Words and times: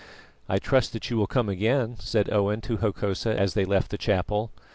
"I 0.49 0.57
trust 0.57 0.93
that 0.93 1.11
you 1.11 1.17
will 1.17 1.27
come 1.27 1.47
again," 1.47 1.95
said 1.99 2.27
Owen 2.33 2.59
to 2.61 2.77
Hokosa 2.77 3.39
as 3.39 3.53
they 3.53 3.65
left 3.65 3.91
the 3.91 3.99
chapel. 3.99 4.49